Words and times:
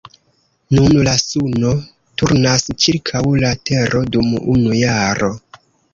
Nun 0.75 0.93
la 1.07 1.11
suno 1.23 1.73
turnas 2.21 2.65
ĉirkaŭ 2.85 3.21
la 3.45 3.53
tero 3.71 4.03
dum 4.17 4.33
unu 4.55 4.73
jaro. 4.81 5.31